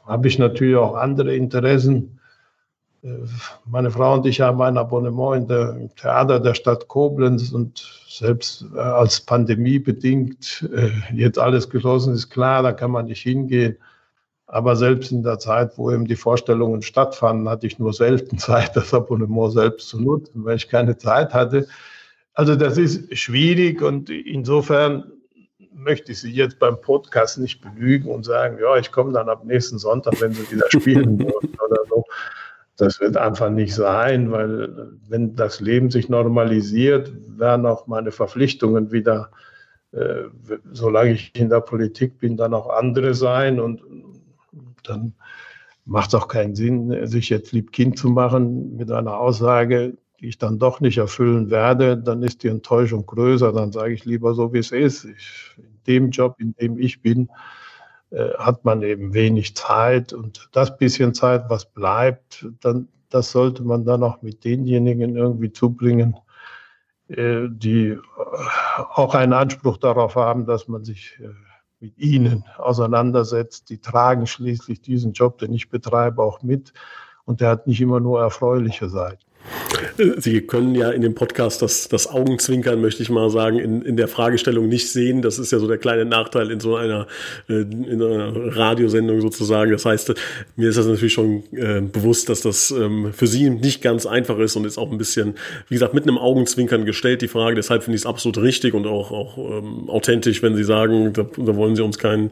[0.07, 2.19] habe ich natürlich auch andere Interessen.
[3.03, 3.09] Äh,
[3.67, 7.79] meine Frau und ich haben ein Abonnement in der, im Theater der Stadt Koblenz und
[8.09, 13.23] selbst äh, als Pandemie bedingt äh, jetzt alles geschlossen ist, klar, da kann man nicht
[13.23, 13.77] hingehen.
[14.57, 18.75] Aber selbst in der Zeit, wo eben die Vorstellungen stattfanden, hatte ich nur selten Zeit,
[18.75, 21.69] das Abonnement selbst zu nutzen, weil ich keine Zeit hatte.
[22.33, 25.13] Also das ist schwierig und insofern
[25.75, 29.45] möchte ich Sie jetzt beim Podcast nicht belügen und sagen, ja, ich komme dann ab
[29.45, 32.05] nächsten Sonntag, wenn Sie wieder spielen dürfen oder so.
[32.79, 38.91] Das wird einfach nicht sein, weil wenn das Leben sich normalisiert, werden auch meine Verpflichtungen
[38.91, 39.31] wieder,
[39.93, 40.23] äh,
[40.73, 43.83] solange ich in der Politik bin, dann auch andere sein und
[44.89, 45.15] dann
[45.85, 50.29] macht es auch keinen Sinn, sich jetzt lieb Kind zu machen mit einer Aussage, die
[50.29, 53.53] ich dann doch nicht erfüllen werde, dann ist die Enttäuschung größer.
[53.53, 55.05] Dann sage ich lieber so, wie es ist.
[55.05, 57.29] Ich, in dem Job, in dem ich bin,
[58.11, 63.63] äh, hat man eben wenig Zeit und das bisschen Zeit, was bleibt, dann, das sollte
[63.63, 66.17] man dann auch mit denjenigen irgendwie zubringen,
[67.09, 67.99] äh, die äh,
[68.95, 71.29] auch einen Anspruch darauf haben, dass man sich äh,
[71.81, 73.71] mit ihnen auseinandersetzt.
[73.71, 76.73] Die tragen schließlich diesen Job, den ich betreibe, auch mit.
[77.25, 79.26] Und der hat nicht immer nur erfreuliche Seiten.
[80.19, 83.97] Sie können ja in dem Podcast das, das Augenzwinkern, möchte ich mal sagen, in, in
[83.97, 85.23] der Fragestellung nicht sehen.
[85.23, 87.07] Das ist ja so der kleine Nachteil in so einer,
[87.49, 89.71] äh, in einer Radiosendung sozusagen.
[89.73, 90.15] Das heißt,
[90.57, 94.39] mir ist das natürlich schon äh, bewusst, dass das ähm, für Sie nicht ganz einfach
[94.39, 95.35] ist und ist auch ein bisschen,
[95.69, 97.55] wie gesagt, mit einem Augenzwinkern gestellt, die Frage.
[97.55, 101.23] Deshalb finde ich es absolut richtig und auch, auch ähm, authentisch, wenn Sie sagen, da,
[101.37, 102.31] da wollen Sie uns kein,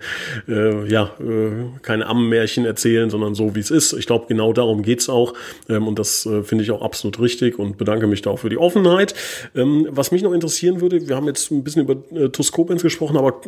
[0.49, 3.95] äh, ja, äh, keine Ammenmärchen erzählen, sondern so, wie es ist.
[3.95, 5.35] Ich glaube, genau darum geht's auch.
[5.69, 8.39] Ähm, und das äh, finde ich auch absolut absolut richtig und bedanke mich da auch
[8.39, 9.15] für die Offenheit.
[9.55, 13.17] Ähm, was mich noch interessieren würde, wir haben jetzt ein bisschen über äh, Tuskopens gesprochen,
[13.17, 13.41] aber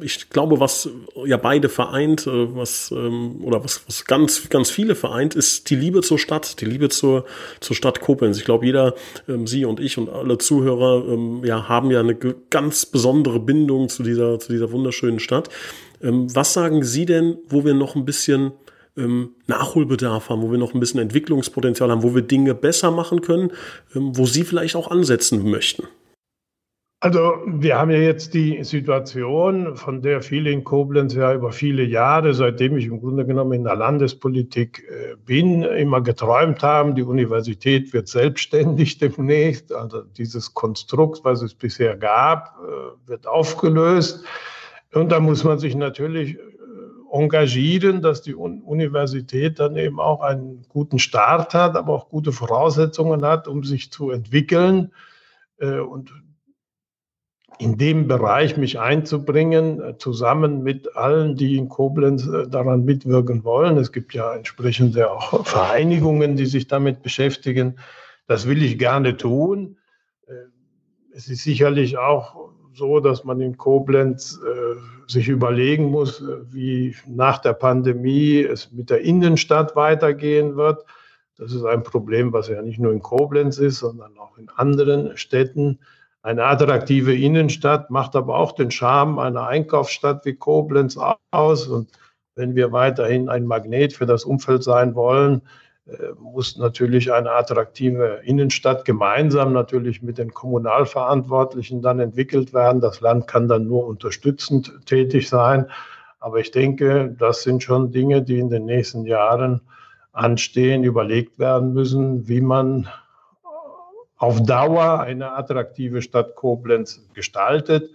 [0.00, 0.88] ich glaube, was
[1.24, 5.76] ja beide vereint, äh, was ähm, oder was, was ganz, ganz viele vereint, ist die
[5.76, 7.24] Liebe zur Stadt, die Liebe zur,
[7.60, 8.38] zur Stadt Koblenz.
[8.38, 8.94] Ich glaube, jeder,
[9.28, 12.16] ähm, Sie und ich und alle Zuhörer, ähm, ja, haben ja eine
[12.50, 15.48] ganz besondere Bindung zu dieser, zu dieser wunderschönen Stadt.
[16.02, 18.52] Ähm, was sagen Sie denn, wo wir noch ein bisschen
[18.96, 23.20] ähm, Nachholbedarf haben, wo wir noch ein bisschen Entwicklungspotenzial haben, wo wir Dinge besser machen
[23.20, 23.52] können,
[23.94, 25.84] ähm, wo Sie vielleicht auch ansetzen möchten?
[27.04, 31.82] Also wir haben ja jetzt die Situation, von der viele in Koblenz ja über viele
[31.82, 36.94] Jahre, seitdem ich im Grunde genommen in der Landespolitik äh, bin, immer geträumt haben.
[36.94, 39.70] Die Universität wird selbstständig demnächst.
[39.70, 44.24] Also dieses Konstrukt, was es bisher gab, äh, wird aufgelöst.
[44.94, 46.38] Und da muss man sich natürlich
[47.14, 53.24] engagieren, dass die Universität dann eben auch einen guten Start hat, aber auch gute Voraussetzungen
[53.24, 54.92] hat, um sich zu entwickeln
[55.58, 56.12] äh, und
[57.60, 63.44] in dem Bereich mich einzubringen, äh, zusammen mit allen, die in Koblenz äh, daran mitwirken
[63.44, 63.76] wollen.
[63.76, 67.78] Es gibt ja entsprechende auch Vereinigungen, die sich damit beschäftigen.
[68.26, 69.76] Das will ich gerne tun.
[71.12, 77.38] Es ist sicherlich auch so, dass man in Koblenz äh, sich überlegen muss, wie nach
[77.38, 80.84] der Pandemie es mit der Innenstadt weitergehen wird.
[81.36, 85.16] Das ist ein Problem, was ja nicht nur in Koblenz ist, sondern auch in anderen
[85.16, 85.80] Städten.
[86.22, 90.98] Eine attraktive Innenstadt macht aber auch den Charme einer Einkaufsstadt wie Koblenz
[91.30, 91.66] aus.
[91.66, 91.90] Und
[92.34, 95.73] wenn wir weiterhin ein Magnet für das Umfeld sein wollen, äh,
[96.18, 102.80] muss natürlich eine attraktive Innenstadt gemeinsam natürlich mit den Kommunalverantwortlichen dann entwickelt werden.
[102.80, 105.70] Das Land kann dann nur unterstützend tätig sein.
[106.20, 109.60] Aber ich denke, das sind schon Dinge, die in den nächsten Jahren
[110.12, 112.88] anstehen, überlegt werden müssen, wie man
[114.16, 117.90] auf Dauer eine attraktive Stadt Koblenz gestaltet.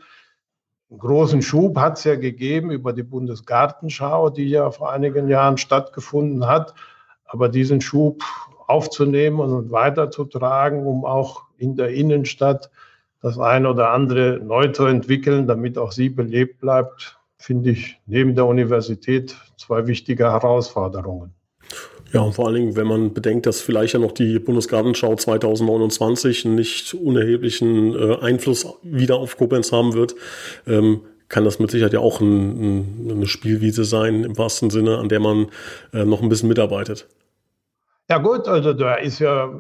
[0.92, 5.58] Einen großen Schub hat es ja gegeben über die Bundesgartenschau, die ja vor einigen Jahren
[5.58, 6.76] stattgefunden hat.
[7.30, 8.24] Aber diesen Schub
[8.68, 12.70] aufzunehmen und weiterzutragen, um auch in der Innenstadt
[13.22, 18.36] das eine oder andere neu zu entwickeln, damit auch sie belebt bleibt, finde ich neben
[18.36, 21.34] der Universität zwei wichtige Herausforderungen.
[22.14, 26.46] Ja, und vor allen Dingen, wenn man bedenkt, dass vielleicht ja noch die Bundesgartenschau 2029
[26.46, 30.16] einen nicht unerheblichen äh, Einfluss wieder auf Koblenz haben wird,
[30.66, 34.98] ähm, kann das mit Sicherheit ja auch ein, ein, eine Spielwiese sein, im wahrsten Sinne,
[34.98, 35.48] an der man
[35.94, 37.08] äh, noch ein bisschen mitarbeitet.
[38.10, 39.54] Ja gut, also da ist ja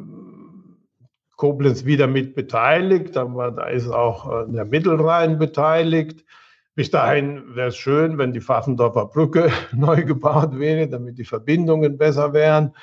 [1.35, 6.25] Koblenz wieder mit beteiligt, aber da ist auch äh, der Mittelrhein beteiligt.
[6.73, 11.99] Bis dahin wäre es schön, wenn die Pfaffendorfer Brücke neu gebaut wäre, damit die Verbindungen
[11.99, 12.73] besser wären.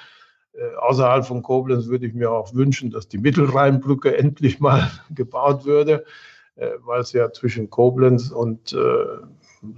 [0.52, 5.64] Äh, außerhalb von Koblenz würde ich mir auch wünschen, dass die Mittelrheinbrücke endlich mal gebaut
[5.64, 6.04] würde,
[6.54, 8.78] äh, weil es ja zwischen Koblenz und äh,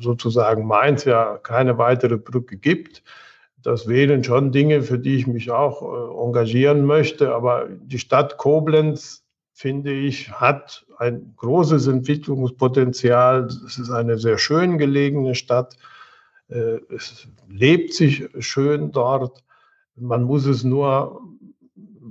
[0.01, 3.03] sozusagen Mainz ja keine weitere Brücke gibt
[3.68, 7.34] das wären schon Dinge, für die ich mich auch äh, engagieren möchte.
[7.34, 13.44] Aber die Stadt Koblenz, finde ich, hat ein großes Entwicklungspotenzial.
[13.44, 15.76] Es ist eine sehr schön gelegene Stadt.
[16.48, 19.44] Äh, es lebt sich schön dort.
[19.96, 21.20] Man muss es nur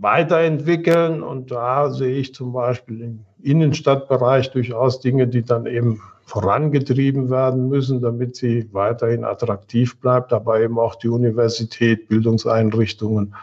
[0.02, 1.24] weiterentwickeln.
[1.24, 7.70] Und da sehe ich zum Beispiel im Innenstadtbereich durchaus Dinge, die dann eben vorangetrieben werden
[7.70, 13.34] müssen, damit sie weiterhin attraktiv bleibt, aber eben auch die Universität, Bildungseinrichtungen,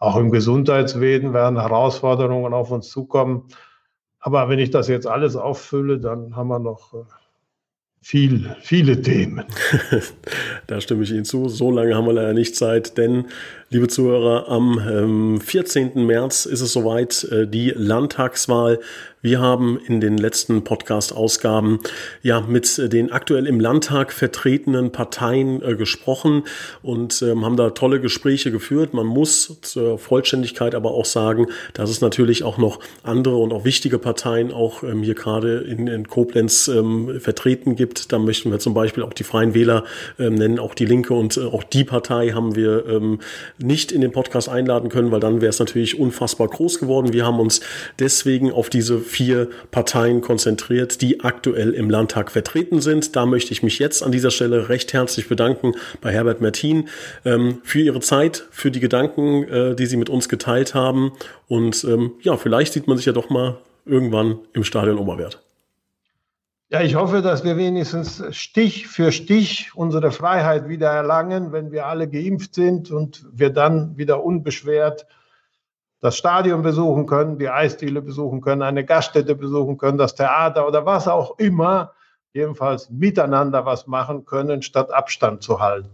[0.00, 3.44] auch im Gesundheitswesen werden Herausforderungen auf uns zukommen.
[4.18, 7.04] Aber wenn ich das jetzt alles auffülle, dann haben wir noch äh,
[8.02, 9.44] viel, viele Themen.
[10.66, 11.48] da stimme ich Ihnen zu.
[11.48, 13.26] So lange haben wir leider nicht Zeit, denn,
[13.70, 16.04] liebe Zuhörer, am ähm, 14.
[16.04, 18.80] März ist es soweit, äh, die Landtagswahl
[19.22, 21.78] wir haben in den letzten Podcast-Ausgaben
[22.22, 26.42] ja mit den aktuell im Landtag vertretenen Parteien äh, gesprochen
[26.82, 28.94] und ähm, haben da tolle Gespräche geführt.
[28.94, 33.64] Man muss zur Vollständigkeit aber auch sagen, dass es natürlich auch noch andere und auch
[33.64, 38.10] wichtige Parteien auch ähm, hier gerade in, in Koblenz ähm, vertreten gibt.
[38.10, 39.84] Da möchten wir zum Beispiel auch die Freien Wähler
[40.18, 43.20] ähm, nennen, auch die Linke und äh, auch die Partei haben wir ähm,
[43.58, 47.12] nicht in den Podcast einladen können, weil dann wäre es natürlich unfassbar groß geworden.
[47.12, 47.60] Wir haben uns
[48.00, 53.14] deswegen auf diese vier Parteien konzentriert, die aktuell im Landtag vertreten sind.
[53.14, 56.88] Da möchte ich mich jetzt an dieser Stelle recht herzlich bedanken bei Herbert Mertin
[57.24, 61.12] ähm, für Ihre Zeit, für die Gedanken, äh, die Sie mit uns geteilt haben.
[61.46, 65.40] Und ähm, ja, vielleicht sieht man sich ja doch mal irgendwann im Stadion Oberwert.
[66.70, 71.86] Ja, ich hoffe, dass wir wenigstens Stich für Stich unsere Freiheit wieder erlangen, wenn wir
[71.86, 75.06] alle geimpft sind und wir dann wieder unbeschwert
[76.02, 80.84] das Stadion besuchen können, die Eisdiele besuchen können, eine Gaststätte besuchen können, das Theater oder
[80.84, 81.92] was auch immer,
[82.34, 85.88] jedenfalls miteinander was machen können, statt Abstand zu halten.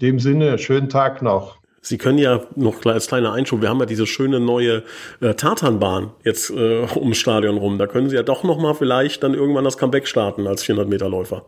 [0.00, 1.58] In dem Sinne, schönen Tag noch.
[1.80, 4.82] Sie können ja noch als kleiner Einschub, wir haben ja diese schöne neue
[5.20, 7.78] äh, Tatanbahn jetzt äh, ums Stadion rum.
[7.78, 10.88] Da können Sie ja doch noch mal vielleicht dann irgendwann das Comeback starten als 400
[10.88, 11.46] Meter Läufer.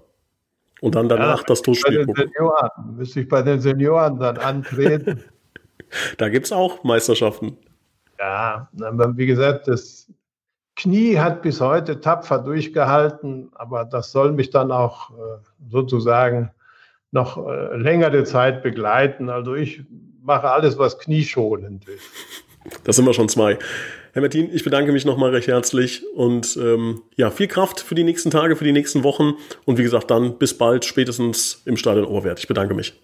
[0.80, 2.30] Und dann danach ja, das Toastspiel gucken.
[2.32, 5.24] Senioren, müsste ich bei den Senioren dann antreten.
[6.18, 7.58] da gibt es auch Meisterschaften.
[8.18, 10.10] Ja, aber wie gesagt, das
[10.76, 15.14] Knie hat bis heute tapfer durchgehalten, aber das soll mich dann auch äh,
[15.68, 16.50] sozusagen
[17.10, 19.28] noch äh, längere Zeit begleiten.
[19.28, 19.82] Also ich
[20.22, 22.04] mache alles, was knieschonend ist.
[22.84, 23.58] Das sind wir schon zwei.
[24.12, 28.04] Herr Martin, ich bedanke mich nochmal recht herzlich und ähm, ja, viel Kraft für die
[28.04, 32.04] nächsten Tage, für die nächsten Wochen und wie gesagt, dann bis bald, spätestens im Stadion
[32.04, 32.40] Oberwert.
[32.40, 32.94] Ich bedanke mich.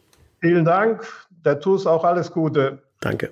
[0.41, 1.07] Vielen Dank.
[1.45, 2.83] Der TUS auch alles Gute.
[3.01, 3.31] Danke.